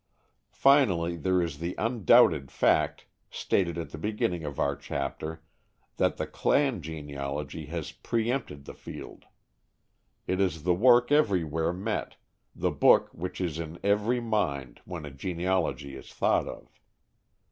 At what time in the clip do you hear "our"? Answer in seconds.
4.59-4.75